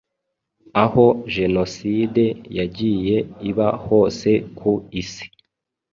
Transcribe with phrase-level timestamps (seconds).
[0.83, 1.05] aho
[1.35, 2.23] jenoside
[2.57, 3.17] yagiye
[3.49, 5.25] iba hose ku isi